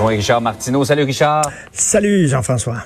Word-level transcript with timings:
rejoint 0.00 0.16
Richard 0.16 0.40
Martineau. 0.40 0.84
Salut 0.84 1.04
Richard. 1.04 1.42
Salut 1.72 2.26
Jean-François. 2.26 2.84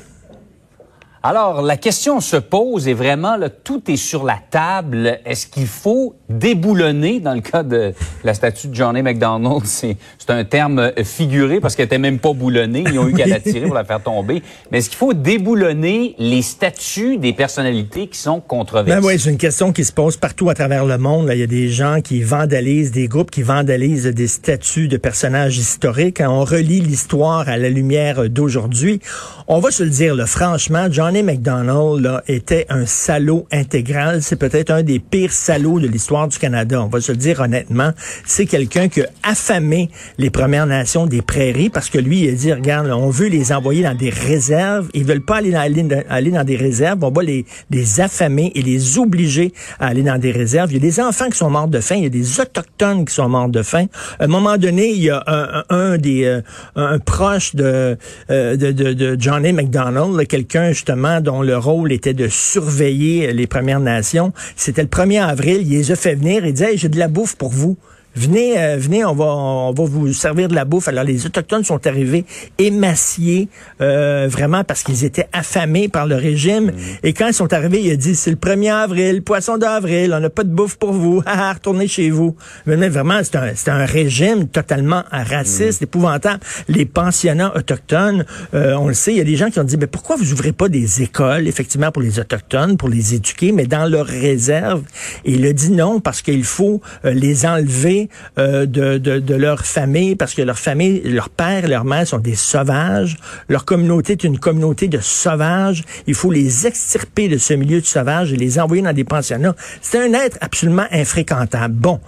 Alors, 1.26 1.62
la 1.62 1.78
question 1.78 2.20
se 2.20 2.36
pose 2.36 2.86
et 2.86 2.92
vraiment, 2.92 3.37
là, 3.37 3.48
tout 3.48 3.90
est 3.90 3.96
sur 3.96 4.24
la 4.24 4.38
table. 4.50 5.21
Est-ce 5.24 5.46
qu'il 5.46 5.66
faut 5.66 6.16
déboulonner, 6.28 7.19
dans 7.19 7.32
le 7.32 7.40
cas 7.40 7.62
de 7.62 7.94
la 8.24 8.35
statue 8.35 8.69
de 8.69 8.74
Johnny 8.74 9.00
McDonald, 9.00 9.62
c'est 9.64 9.96
un 10.29 10.45
terme 10.45 10.80
euh, 10.80 10.92
figuré 11.02 11.60
parce 11.60 11.76
qu'elle 11.76 11.87
était 11.87 11.96
même 11.96 12.18
pas 12.18 12.35
boulonnée. 12.35 12.85
Ils 12.87 12.99
ont 12.99 13.08
eu 13.08 13.14
qu'à 13.14 13.24
la 13.24 13.40
tirer 13.40 13.64
pour 13.64 13.74
la 13.74 13.85
faire 13.85 14.03
tomber. 14.03 14.42
Mais 14.71 14.78
est-ce 14.78 14.90
qu'il 14.90 14.99
faut 14.99 15.14
déboulonner 15.14 16.14
les 16.18 16.42
statues 16.42 17.16
des 17.16 17.32
personnalités 17.32 18.06
qui 18.09 18.18
sont 18.18 18.41
controversées? 18.41 19.00
Ben 19.00 19.06
oui, 19.06 19.18
c'est 19.18 19.30
une 19.30 19.38
question 19.38 19.72
qui 19.72 19.86
se 19.86 19.92
pose 19.92 20.18
partout 20.18 20.50
à 20.50 20.54
travers 20.54 20.84
le 20.84 20.98
monde. 20.98 21.30
Il 21.32 21.38
y 21.38 21.42
a 21.42 21.46
des 21.46 21.70
gens 21.70 22.02
qui 22.02 22.22
vandalisent, 22.22 22.92
des 22.92 23.09
groupes 23.09 23.30
qui 23.30 23.42
vandalisent 23.42 24.09
des 24.09 24.28
statues 24.28 24.88
de 24.88 24.98
personnages 24.98 25.56
historiques. 25.56 26.20
On 26.20 26.45
relit 26.45 26.82
l'histoire 26.82 27.48
à 27.48 27.56
la 27.56 27.70
lumière 27.70 28.28
d'aujourd'hui. 28.28 29.00
On 29.48 29.60
va 29.60 29.70
se 29.70 29.82
le 29.82 29.91
dire, 29.91 30.14
là, 30.14 30.27
franchement, 30.27 30.88
Johnny 30.91 31.13
McDonald 31.23 32.00
là, 32.00 32.23
était 32.27 32.66
un 32.68 32.86
salaud 32.86 33.46
intégral. 33.52 34.23
C'est 34.23 34.36
peut-être 34.36 34.70
un 34.70 34.82
des 34.82 34.98
pires 34.98 35.32
salauds 35.32 35.80
de 35.80 35.87
l'histoire 35.87 36.28
du 36.28 36.38
Canada. 36.38 36.82
On 36.82 36.88
va 36.88 37.00
se 37.00 37.12
le 37.12 37.18
dire 37.18 37.40
honnêtement. 37.40 37.92
C'est 38.24 38.46
quelqu'un 38.46 38.88
qui 38.88 39.02
a 39.02 39.06
affamé 39.23 39.90
les 40.18 40.30
Premières 40.30 40.66
Nations 40.66 41.06
des 41.06 41.23
prairies 41.23 41.70
parce 41.70 41.90
que 41.90 41.98
lui, 41.98 42.24
il 42.24 42.30
a 42.30 42.32
dit, 42.32 42.52
regarde, 42.52 42.88
on 42.88 43.10
veut 43.10 43.28
les 43.28 43.52
envoyer 43.52 43.82
dans 43.82 43.95
des 43.95 44.10
réserves. 44.10 44.88
Ils 44.95 45.04
veulent 45.04 45.24
pas 45.24 45.37
aller 45.37 45.50
dans, 45.50 46.02
aller 46.09 46.30
dans 46.30 46.45
des 46.45 46.56
réserves. 46.56 46.98
On 47.02 47.10
va 47.10 47.23
les, 47.23 47.45
les 47.70 48.01
affamer 48.01 48.52
et 48.54 48.62
les 48.62 48.98
obliger 48.98 49.52
à 49.78 49.88
aller 49.88 50.02
dans 50.02 50.18
des 50.18 50.32
réserves. 50.32 50.73
Il 50.73 50.74
y 50.74 50.78
a 50.78 50.80
des 50.80 51.01
enfants 51.01 51.28
qui 51.28 51.38
sont 51.38 51.51
morts 51.51 51.68
de 51.68 51.80
faim. 51.80 51.96
Il 51.96 52.04
y 52.04 52.06
a 52.06 52.10
des 52.10 52.40
autochtones 52.40 53.04
qui 53.04 53.15
sont 53.15 53.28
morts 53.28 53.48
de 53.48 53.62
faim. 53.62 53.87
À 54.18 54.24
un 54.24 54.28
moment 54.28 54.56
donné, 54.56 54.90
il 54.90 55.02
y 55.02 55.10
a 55.10 55.23
un, 55.68 55.98
des 55.98 56.24
euh, 56.24 56.40
un 56.76 56.98
proche 56.98 57.54
de, 57.54 57.96
euh, 58.30 58.56
de, 58.56 58.73
de, 58.73 58.92
de 58.92 59.16
Johnny 59.18 59.52
McDonald, 59.52 60.26
quelqu'un 60.26 60.70
justement 60.70 61.04
dont 61.21 61.43
le 61.43 61.57
rôle 61.57 61.93
était 61.93 62.15
de 62.15 62.29
surveiller 62.29 63.33
les 63.33 63.47
Premières 63.47 63.80
Nations. 63.80 64.33
C'était 64.57 64.83
le 64.83 64.89
1er 64.89 65.23
avril, 65.23 65.63
il 65.63 65.71
les 65.71 65.93
a 65.93 65.97
fait 65.97 66.15
venir 66.15 66.45
et 66.45 66.53
disait, 66.53 66.77
j'ai 66.77 66.89
de 66.89 66.99
la 66.99 67.09
bouffe 67.09 67.37
pour 67.37 67.51
vous. 67.51 67.77
Venez, 68.17 68.57
euh, 68.57 68.77
venez, 68.79 69.05
on 69.05 69.15
va, 69.15 69.25
on 69.25 69.73
va 69.73 69.84
vous 69.84 70.12
servir 70.12 70.47
de 70.47 70.55
la 70.55 70.65
bouffe. 70.65 70.87
Alors 70.87 71.03
les 71.03 71.27
autochtones 71.27 71.65
sont 71.65 71.84
arrivés 71.84 72.25
émaciés, 72.59 73.48
euh, 73.81 74.29
vraiment 74.31 74.62
parce 74.62 74.84
qu'ils 74.84 75.05
étaient 75.05 75.27
affamés 75.33 75.89
par 75.89 76.07
le 76.07 76.15
régime. 76.15 76.67
Mm. 76.67 76.73
Et 77.03 77.12
quand 77.12 77.27
ils 77.27 77.35
sont 77.35 77.53
arrivés, 77.53 77.81
il 77.83 77.91
a 77.91 77.97
dit 77.97 78.15
c'est 78.15 78.31
le 78.31 78.37
1er 78.37 78.73
avril, 78.73 79.23
poisson 79.23 79.59
d'avril, 79.59 80.15
on 80.17 80.20
n'a 80.20 80.31
pas 80.31 80.45
de 80.45 80.51
bouffe 80.51 80.77
pour 80.77 80.92
vous. 80.92 81.23
Ah, 81.37 81.53
retournez 81.53 81.89
chez 81.89 82.11
vous. 82.11 82.37
Mais, 82.65 82.77
vraiment, 82.89 83.19
c'est 83.25 83.35
un, 83.35 83.51
c'est 83.57 83.70
un 83.70 83.85
régime 83.85 84.47
totalement 84.47 85.03
raciste, 85.11 85.81
mm. 85.81 85.85
épouvantable. 85.85 86.41
Les 86.69 86.87
pensionnats 86.87 87.53
autochtones, 87.57 88.25
euh, 88.55 88.75
on 88.75 88.87
le 88.87 88.95
sait, 88.95 89.12
il 89.12 89.19
y 89.19 89.20
a 89.20 89.25
des 89.25 89.35
gens 89.35 89.51
qui 89.51 89.59
ont 89.59 89.65
dit 89.65 89.77
mais 89.77 89.89
pourquoi 89.89 90.15
vous 90.15 90.33
ouvrez 90.33 90.53
pas 90.53 90.69
des 90.69 91.03
écoles 91.03 91.48
effectivement 91.48 91.91
pour 91.91 92.03
les 92.03 92.20
autochtones, 92.20 92.77
pour 92.77 92.89
les 92.89 93.15
éduquer, 93.15 93.51
mais 93.51 93.67
dans 93.67 93.87
leur 93.87 94.07
réserve. 94.07 94.85
Et 95.25 95.33
il 95.33 95.45
a 95.45 95.53
dit 95.53 95.73
non 95.73 95.98
parce 95.98 96.23
qu'il 96.23 96.45
faut 96.45 96.81
les 97.03 97.47
enlever 97.47 98.04
euh, 98.39 98.67
de, 98.67 98.99
de, 98.99 99.35
leur 99.35 99.65
famille 99.65 100.17
parce 100.17 100.35
que 100.35 100.43
leur 100.43 100.59
famille, 100.59 101.01
leur 101.05 101.29
père 101.29 101.65
et 101.65 101.69
leur 101.69 101.85
mère 101.85 102.07
sont 102.07 102.19
des 102.19 102.35
sauvages. 102.35 103.17
Leur 103.49 103.65
communauté 103.65 104.13
est 104.13 104.25
une 104.25 104.39
communauté 104.39 104.89
de 104.89 104.99
sauvages. 105.01 105.85
Il 106.07 106.15
faut 106.15 106.31
les 106.31 106.67
extirper 106.67 107.29
de 107.29 107.39
ce 107.39 107.55
milieu 107.55 107.81
de 107.81 107.87
sauvages 107.87 108.33
et 108.33 108.37
les 108.37 108.59
envoyer 108.59 108.83
dans 108.83 108.93
des 108.93 109.05
pensionnats. 109.05 109.55
C'est 109.81 109.99
un 109.99 110.13
être 110.13 110.39
absolument 110.41 110.87
infréquentable. 110.91 111.75
Bon 111.75 112.01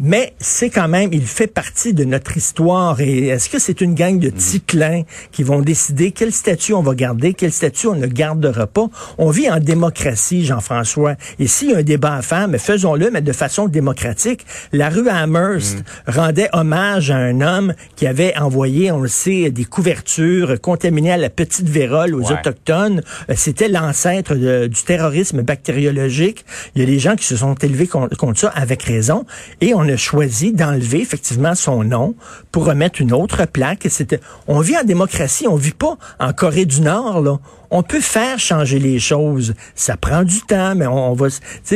mais 0.00 0.34
c'est 0.38 0.70
quand 0.70 0.88
même, 0.88 1.10
il 1.12 1.26
fait 1.26 1.46
partie 1.46 1.94
de 1.94 2.04
notre 2.04 2.36
histoire. 2.36 3.00
Et 3.00 3.28
est-ce 3.28 3.48
que 3.48 3.58
c'est 3.58 3.80
une 3.80 3.94
gang 3.94 4.18
de 4.18 4.28
mhm. 4.28 4.34
ticlins 4.34 5.02
qui 5.30 5.44
vont 5.44 5.60
décider 5.60 6.10
quel 6.10 6.32
statut 6.32 6.74
on 6.74 6.82
va 6.82 6.94
garder, 6.94 7.32
quel 7.34 7.52
statut 7.52 7.86
on 7.86 7.94
ne 7.94 8.06
gardera 8.06 8.66
pas? 8.66 8.86
On 9.18 9.30
vit 9.30 9.48
en 9.48 9.60
démocratie, 9.60 10.44
Jean-François. 10.44 11.14
Et 11.38 11.46
s'il 11.46 11.70
y 11.70 11.74
a 11.74 11.78
un 11.78 11.82
débat 11.82 12.14
à 12.14 12.22
faire, 12.22 12.48
mais 12.48 12.58
faisons-le, 12.58 13.10
mais 13.10 13.22
de 13.22 13.32
façon 13.32 13.68
démocratique. 13.68 14.44
La 14.72 14.88
rue 14.88 15.08
Amherst 15.08 15.76
mhm. 15.76 16.14
rendait 16.14 16.48
hommage 16.52 17.10
à 17.10 17.16
un 17.16 17.40
homme 17.40 17.74
qui 17.94 18.06
avait 18.06 18.36
envoyé, 18.36 18.90
on 18.90 19.00
le 19.00 19.08
sait, 19.08 19.50
des 19.50 19.64
couvertures 19.64 20.60
contaminées 20.60 21.12
à 21.12 21.16
la 21.16 21.30
petite 21.30 21.68
vérole 21.68 22.14
aux 22.14 22.32
Autochtones. 22.32 23.02
Euh, 23.30 23.34
c'était 23.36 23.68
l'ancêtre 23.68 24.34
du 24.34 24.82
terrorisme 24.84 25.42
bactériologique. 25.42 26.44
Il 26.74 26.80
y 26.80 26.84
a 26.84 26.86
des 26.86 26.98
gens 26.98 27.14
qui 27.14 27.24
se 27.24 27.36
sont 27.36 27.54
élevés 27.54 27.86
contre, 27.86 28.16
contre 28.16 28.40
ça 28.40 28.48
avec 28.48 28.82
raison. 28.82 29.24
Et 29.60 29.72
on 29.74 29.83
on 29.84 29.88
a 29.88 29.96
choisi 29.96 30.52
d'enlever 30.52 31.00
effectivement 31.00 31.54
son 31.54 31.84
nom 31.84 32.14
pour 32.50 32.64
remettre 32.64 33.00
une 33.00 33.12
autre 33.12 33.44
plaque. 33.46 33.86
C'était, 33.90 34.20
on 34.46 34.60
vit 34.60 34.76
en 34.76 34.84
démocratie, 34.84 35.46
on 35.46 35.56
vit 35.56 35.72
pas 35.72 35.98
en 36.18 36.32
Corée 36.32 36.64
du 36.64 36.80
Nord 36.80 37.20
là. 37.20 37.38
On 37.76 37.82
peut 37.82 38.00
faire 38.00 38.38
changer 38.38 38.78
les 38.78 39.00
choses. 39.00 39.52
Ça 39.74 39.96
prend 39.96 40.22
du 40.22 40.40
temps, 40.42 40.76
mais 40.76 40.86
on, 40.86 41.12
va, 41.14 41.26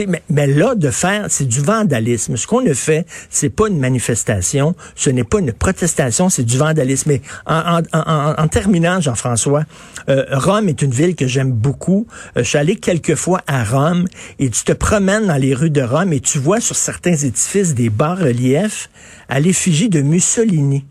mais, 0.07 0.23
mais 0.31 0.47
là 0.47 0.77
de 0.77 0.91
faire, 0.91 1.27
c'est 1.29 1.45
du 1.45 1.61
vandalisme. 1.61 2.37
Ce 2.37 2.47
qu'on 2.47 2.65
a 2.71 2.73
fait, 2.73 3.05
c'est 3.31 3.51
pas 3.51 3.67
une 3.67 3.81
manifestation, 3.81 4.77
ce 4.95 5.11
n'est 5.11 5.25
pas 5.25 5.41
une 5.41 5.53
protestation, 5.53 6.29
c'est 6.29 6.45
du 6.45 6.57
vandalisme. 6.57 7.11
Mais 7.11 7.21
en, 7.47 7.81
en, 7.93 8.35
en, 8.39 8.47
terminant, 8.47 9.01
Jean-François, 9.01 9.65
euh, 10.09 10.25
Rome 10.31 10.69
est 10.69 10.83
une 10.83 10.93
ville 10.93 11.17
que 11.17 11.27
j'aime 11.27 11.51
beaucoup. 11.51 12.07
Euh, 12.37 12.45
je 12.45 12.49
suis 12.49 12.59
allé 12.59 12.77
quelques 12.77 13.17
fois 13.17 13.41
à 13.49 13.65
Rome 13.65 14.07
et 14.39 14.51
tu 14.51 14.63
te 14.63 14.73
promènes 14.73 15.27
dans 15.27 15.35
les 15.35 15.53
rues 15.53 15.71
de 15.71 15.83
Rome 15.83 16.13
et 16.13 16.21
tu 16.21 16.39
vois 16.39 16.61
sur 16.61 16.77
certains 16.77 17.17
édifices 17.17 17.75
des 17.75 17.91
bas-reliefs 17.91 18.89
à 19.29 19.41
l'effigie 19.41 19.89
de 19.89 20.03
Mussolini. 20.03 20.85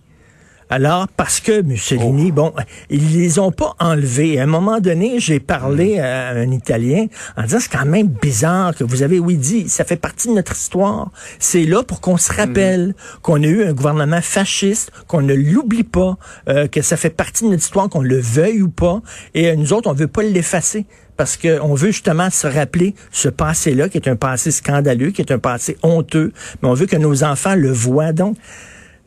Alors, 0.69 1.07
parce 1.15 1.39
que 1.39 1.61
Mussolini, 1.61 2.29
oh. 2.31 2.35
bon, 2.35 2.53
ils 2.89 3.17
les 3.17 3.39
ont 3.39 3.51
pas 3.51 3.75
enlevés. 3.79 4.39
À 4.39 4.43
un 4.43 4.47
moment 4.47 4.79
donné, 4.79 5.19
j'ai 5.19 5.39
parlé 5.39 5.97
mm. 5.97 6.01
à 6.01 6.29
un 6.29 6.51
Italien 6.51 7.07
en 7.37 7.43
disant, 7.43 7.59
c'est 7.59 7.71
quand 7.71 7.85
même 7.85 8.07
bizarre 8.07 8.75
que 8.75 8.83
vous 8.83 9.01
avez, 9.01 9.19
oui, 9.19 9.37
dit, 9.37 9.69
ça 9.69 9.85
fait 9.85 9.97
partie 9.97 10.27
de 10.27 10.33
notre 10.33 10.53
histoire. 10.53 11.09
C'est 11.39 11.63
là 11.63 11.83
pour 11.83 12.01
qu'on 12.01 12.17
se 12.17 12.33
rappelle 12.33 12.89
mm. 12.89 12.93
qu'on 13.21 13.43
a 13.43 13.47
eu 13.47 13.63
un 13.63 13.73
gouvernement 13.73 14.21
fasciste, 14.21 14.91
qu'on 15.07 15.21
ne 15.21 15.33
l'oublie 15.33 15.83
pas, 15.83 16.17
euh, 16.49 16.67
que 16.67 16.81
ça 16.81 16.97
fait 16.97 17.09
partie 17.09 17.45
de 17.45 17.49
notre 17.49 17.63
histoire, 17.63 17.87
qu'on 17.87 18.01
le 18.01 18.19
veuille 18.19 18.61
ou 18.61 18.69
pas. 18.69 19.01
Et 19.33 19.49
euh, 19.49 19.55
nous 19.55 19.71
autres, 19.71 19.89
on 19.89 19.93
veut 19.93 20.07
pas 20.07 20.23
l'effacer 20.23 20.85
parce 21.15 21.35
qu'on 21.35 21.73
veut 21.73 21.91
justement 21.91 22.29
se 22.29 22.45
rappeler 22.45 22.93
ce 23.11 23.27
passé-là, 23.27 23.89
qui 23.89 23.97
est 23.97 24.07
un 24.07 24.15
passé 24.15 24.51
scandaleux, 24.51 25.09
qui 25.09 25.21
est 25.21 25.31
un 25.31 25.39
passé 25.39 25.75
honteux, 25.81 26.31
mais 26.61 26.69
on 26.69 26.73
veut 26.73 26.85
que 26.85 26.95
nos 26.95 27.23
enfants 27.23 27.55
le 27.55 27.71
voient. 27.71 28.13
Donc, 28.13 28.37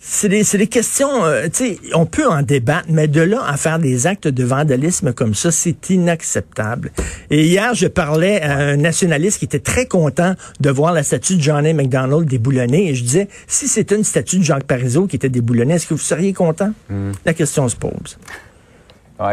c'est 0.03 0.31
des, 0.31 0.43
des, 0.43 0.67
questions, 0.67 1.25
euh, 1.25 1.45
tu 1.53 1.67
sais, 1.67 1.79
on 1.95 2.07
peut 2.07 2.27
en 2.27 2.41
débattre, 2.41 2.87
mais 2.89 3.07
de 3.07 3.21
là 3.21 3.45
à 3.47 3.59
faire 3.59 3.79
des 3.79 4.07
actes 4.07 4.27
de 4.27 4.45
vandalisme 4.45 5.13
comme 5.13 5.35
ça, 5.35 5.51
c'est 5.51 5.91
inacceptable. 5.91 6.91
Et 7.29 7.45
hier, 7.45 7.75
je 7.75 7.87
parlais 7.87 8.41
à 8.41 8.57
un 8.57 8.77
nationaliste 8.79 9.41
qui 9.41 9.45
était 9.45 9.59
très 9.61 9.85
content 9.85 10.35
de 10.59 10.71
voir 10.71 10.95
la 10.95 11.03
statue 11.03 11.37
de 11.37 11.43
Johnny 11.43 11.75
McDonald 11.75 12.27
déboulonnée, 12.27 12.89
et 12.89 12.95
je 12.95 13.03
disais, 13.03 13.29
si 13.47 13.69
c'était 13.69 13.95
une 13.95 14.05
statue 14.05 14.39
de 14.39 14.45
Jacques 14.45 14.65
Parizeau 14.65 15.07
qui 15.07 15.17
était 15.17 15.29
déboulonnée, 15.29 15.75
est-ce 15.75 15.87
que 15.87 15.95
vous 15.95 16.01
seriez 16.01 16.33
content? 16.33 16.73
Hmm. 16.89 17.13
La 17.27 17.35
question 17.35 17.69
se 17.69 17.77
pose 17.77 18.17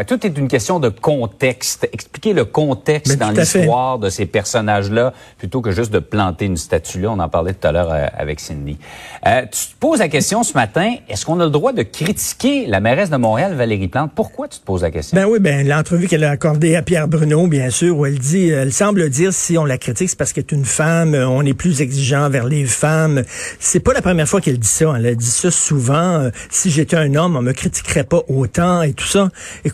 tout 0.06 0.26
est 0.26 0.36
une 0.38 0.48
question 0.48 0.80
de 0.80 0.88
contexte. 0.88 1.88
Expliquer 1.92 2.32
le 2.32 2.44
contexte 2.44 3.16
dans 3.16 3.30
l'histoire 3.30 3.98
de 3.98 4.10
ces 4.10 4.26
personnages-là, 4.26 5.12
plutôt 5.38 5.60
que 5.60 5.70
juste 5.70 5.92
de 5.92 5.98
planter 5.98 6.44
une 6.44 6.56
statue 6.56 7.00
là. 7.00 7.10
On 7.10 7.18
en 7.18 7.28
parlait 7.28 7.54
tout 7.54 7.66
à 7.66 7.72
l'heure 7.72 7.92
euh, 7.92 8.06
avec 8.16 8.40
Cindy. 8.40 8.78
Euh, 9.26 9.42
tu 9.42 9.74
te 9.74 9.78
poses 9.80 10.00
la 10.00 10.08
question 10.08 10.42
ce 10.42 10.54
matin, 10.54 10.94
est-ce 11.08 11.24
qu'on 11.24 11.40
a 11.40 11.44
le 11.44 11.50
droit 11.50 11.72
de 11.72 11.82
critiquer 11.82 12.66
la 12.66 12.80
mairesse 12.80 13.10
de 13.10 13.16
Montréal, 13.16 13.54
Valérie 13.54 13.88
Plante? 13.88 14.12
Pourquoi 14.14 14.48
tu 14.48 14.58
te 14.58 14.64
poses 14.64 14.82
la 14.82 14.90
question? 14.90 15.16
Ben 15.16 15.26
oui, 15.26 15.38
ben 15.38 15.66
l'entrevue 15.66 16.06
qu'elle 16.06 16.24
a 16.24 16.30
accordée 16.30 16.76
à 16.76 16.82
Pierre 16.82 17.08
Bruno, 17.08 17.46
bien 17.46 17.70
sûr, 17.70 17.96
où 17.96 18.06
elle 18.06 18.18
dit, 18.18 18.48
elle 18.48 18.72
semble 18.72 19.08
dire 19.10 19.32
si 19.32 19.56
on 19.58 19.64
la 19.64 19.78
critique, 19.78 20.10
c'est 20.10 20.18
parce 20.18 20.32
qu'elle 20.32 20.44
est 20.44 20.52
une 20.52 20.64
femme, 20.64 21.14
on 21.14 21.44
est 21.44 21.54
plus 21.54 21.80
exigeant 21.80 22.28
vers 22.28 22.46
les 22.46 22.64
femmes. 22.64 23.22
C'est 23.58 23.80
pas 23.80 23.92
la 23.92 24.02
première 24.02 24.28
fois 24.28 24.40
qu'elle 24.40 24.58
dit 24.58 24.68
ça. 24.68 24.92
Elle 24.96 25.06
a 25.06 25.14
dit 25.14 25.26
ça 25.26 25.50
souvent. 25.50 26.20
Euh, 26.20 26.30
si 26.50 26.70
j'étais 26.70 26.96
un 26.96 27.14
homme, 27.14 27.36
on 27.36 27.42
me 27.42 27.52
critiquerait 27.52 28.04
pas 28.04 28.22
autant 28.28 28.82
et 28.82 28.92
tout 28.92 29.06
ça 29.06 29.28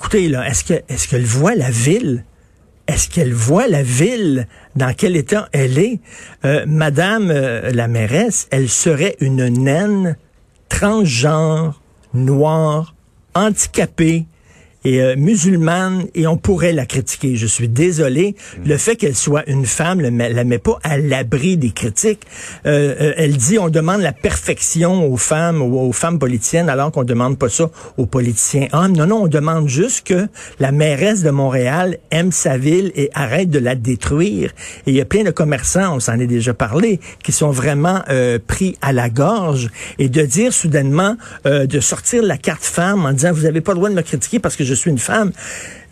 écoutez, 0.05 0.31
est-ce 0.89 1.09
qu'elle 1.09 1.25
voit 1.25 1.55
la 1.55 1.71
ville? 1.71 2.25
Est-ce 2.87 3.09
qu'elle 3.09 3.33
voit 3.33 3.67
la 3.67 3.83
ville? 3.83 4.47
Dans 4.77 4.93
quel 4.95 5.17
état 5.17 5.49
elle 5.53 5.79
est? 5.79 6.01
Euh, 6.45 6.65
Madame 6.67 7.31
euh, 7.31 7.71
la 7.73 7.89
mairesse, 7.89 8.47
elle 8.51 8.69
serait 8.69 9.17
une 9.21 9.49
naine 9.49 10.17
transgenre, 10.69 11.81
noire, 12.13 12.95
handicapée 13.35 14.27
est 14.85 15.01
euh, 15.01 15.15
musulmane 15.17 16.07
et 16.15 16.27
on 16.27 16.37
pourrait 16.37 16.73
la 16.73 16.87
critiquer. 16.87 17.37
Je 17.37 17.47
suis 17.47 17.69
désolé. 17.69 18.37
Mm. 18.59 18.69
Le 18.69 18.77
fait 18.77 18.97
qu'elle 18.97 19.15
soit 19.15 19.49
une 19.49 19.67
femme 19.67 20.01
ne 20.01 20.29
la 20.29 20.45
met 20.45 20.59
pas 20.59 20.79
à 20.83 20.99
l'abri 20.99 21.57
des 21.57 21.71
critiques. 21.71 22.23
Euh, 22.67 22.95
euh, 23.01 23.15
elle 23.17 23.37
dit 23.37 23.59
on 23.59 23.69
demande 23.69 24.01
la 24.01 24.13
perfection 24.13 25.11
aux 25.11 25.17
femmes 25.17 25.63
ou 25.63 25.79
aux 25.79 25.93
femmes 25.93 26.19
politiciennes 26.19 26.69
alors 26.69 26.93
qu'on 26.93 27.05
demande 27.05 27.39
pas 27.39 27.49
ça 27.49 27.71
aux 27.97 28.07
politiciens 28.07 28.69
hommes. 28.73 28.97
Non, 28.97 29.07
non, 29.07 29.23
on 29.23 29.29
demande 29.29 29.69
juste 29.69 30.07
que 30.07 30.29
la 30.61 30.73
mairesse 30.73 31.23
de 31.23 31.31
Montréal 31.31 31.99
aime 32.11 32.33
sa 32.33 32.59
ville 32.59 32.93
et 32.95 33.11
arrête 33.15 33.51
de 33.51 33.59
la 33.59 33.75
détruire. 33.75 34.51
Et 34.87 34.91
il 34.91 34.95
y 34.95 35.01
a 35.01 35.05
plein 35.05 35.25
de 35.25 35.31
commerçants, 35.31 35.97
on 35.97 36.01
s'en 36.01 36.19
est 36.19 36.27
déjà 36.27 36.55
parlé, 36.55 37.01
qui 37.23 37.33
sont 37.33 37.51
vraiment 37.51 38.03
pris 38.47 38.77
à 38.83 38.93
la 38.93 39.09
gorge 39.09 39.71
et 39.99 40.09
de 40.09 40.23
dire 40.23 40.53
soudainement, 40.53 41.17
de 41.45 41.81
sortir 41.81 42.23
la 42.23 42.37
carte 42.37 42.65
femme 42.65 43.07
en 43.07 43.13
disant 43.13 43.33
vous 43.33 43.47
avez 43.47 43.61
pas 43.61 43.73
le 43.73 43.79
droit 43.79 43.89
de 43.89 43.95
me 43.95 44.03
critiquer 44.03 44.39
parce 44.39 44.57
que 44.57 44.65
je 44.65 44.74
suis 44.75 44.91
une 44.91 44.99
femme. 44.99 45.33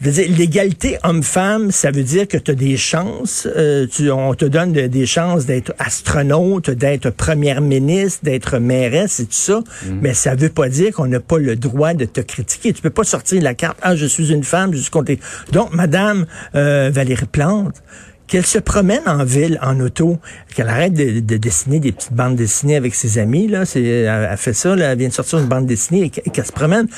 L'égalité 0.05 0.99
homme-femme, 1.05 1.70
ça 1.70 1.93
veut 1.93 2.02
dire 2.02 2.26
que 2.26 2.37
tu 2.37 2.50
as 2.50 2.55
des 2.55 2.76
chances, 2.76 3.46
euh, 3.56 3.87
tu, 3.87 4.11
on 4.11 4.34
te 4.34 4.44
donne 4.44 4.73
des 4.73 5.06
chances 5.06 5.46
d'être 5.46 5.73
astronaute, 5.79 6.70
d'être 6.70 7.11
première 7.11 7.61
ministre, 7.61 8.25
d'être 8.25 8.58
mairesse 8.58 9.20
et 9.20 9.26
tout 9.26 9.32
ça, 9.32 9.62
mhm. 9.87 10.00
mais 10.02 10.12
ça 10.12 10.34
veut 10.34 10.49
pas 10.49 10.69
dire 10.69 10.93
qu'on 10.93 11.06
n'a 11.06 11.20
pas 11.20 11.38
le 11.38 11.55
droit 11.55 11.94
de 11.94 12.05
te 12.05 12.20
critiquer. 12.20 12.73
Tu 12.73 12.82
peux 12.82 12.90
pas 12.90 13.05
sortir 13.05 13.40
la 13.43 13.55
carte, 13.55 13.79
ah, 13.82 13.94
je 13.94 14.06
suis 14.06 14.32
une 14.32 14.43
femme, 14.43 14.75
je 14.75 14.79
suis 14.79 14.90
contre... 14.90 15.12
Donc, 15.52 15.73
Madame 15.73 16.26
euh, 16.56 16.90
Valérie 16.93 17.26
Plante, 17.31 17.81
qu'elle 18.26 18.46
se 18.46 18.58
promène 18.58 19.02
en 19.06 19.25
ville 19.25 19.58
en 19.62 19.79
auto, 19.79 20.19
qu'elle 20.55 20.69
arrête 20.69 20.94
de, 20.94 21.37
dessiner 21.37 21.81
des 21.81 21.93
petites 21.93 22.14
bandes 22.14 22.34
dessinées 22.34 22.76
avec 22.76 22.94
ses 22.94 23.19
amis, 23.19 23.46
là, 23.46 23.67
c'est, 23.67 23.82
elle, 23.82 24.37
fait 24.38 24.55
ça, 24.55 24.75
là, 24.75 24.93
elle 24.93 24.99
vient 24.99 25.08
de 25.08 25.12
sortir 25.12 25.38
une 25.38 25.46
bande 25.46 25.67
dessinée 25.67 26.05
et 26.05 26.31
qu'elle 26.31 26.46
se 26.46 26.50
promène. 26.50 26.88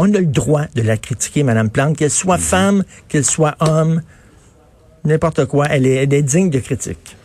On 0.00 0.14
a 0.14 0.18
le 0.20 0.26
droit 0.26 0.62
de 0.76 0.82
la 0.82 0.96
critiquer, 0.96 1.42
Madame 1.42 1.70
Plante, 1.70 1.96
qu'elle 1.96 2.10
soit 2.10 2.36
mhm. 2.36 2.42
femme, 2.42 2.84
qu'elle 3.08 3.24
soit 3.24 3.56
homme, 3.58 4.00
n'importe 5.04 5.44
quoi. 5.46 5.66
Elle 5.68 5.86
est, 5.86 6.06
digne 6.22 6.50
de 6.50 6.60
critique. 6.60 7.16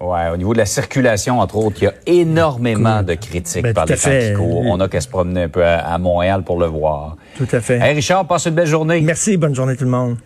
Ouais, 0.00 0.28
au 0.32 0.36
niveau 0.36 0.52
de 0.52 0.58
la 0.58 0.66
circulation, 0.66 1.38
entre 1.38 1.56
autres, 1.56 1.76
il 1.80 1.84
y 1.84 1.86
a 1.86 1.94
énormément 2.06 3.04
de 3.04 3.14
critiques 3.14 3.62
ben, 3.62 3.72
par 3.72 3.86
les 3.86 3.94
qui 3.94 4.34
courent. 4.34 4.66
On 4.66 4.80
a 4.80 4.88
qu'à 4.88 5.00
se 5.00 5.08
promener 5.08 5.44
un 5.44 5.48
peu 5.48 5.64
à, 5.64 5.96
Montréal 5.98 6.42
pour 6.42 6.58
le 6.58 6.66
voir. 6.66 7.16
Tout 7.38 7.48
à 7.52 7.60
fait. 7.60 7.78
Hey 7.78 7.94
Richard, 7.94 8.26
passe 8.26 8.46
une 8.46 8.54
belle 8.54 8.66
journée. 8.66 9.00
Merci, 9.00 9.36
bonne 9.36 9.54
journée 9.54 9.76
tout 9.76 9.84
le 9.84 9.90
monde. 9.90 10.16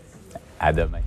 À 0.59 0.73
demain. 0.73 0.99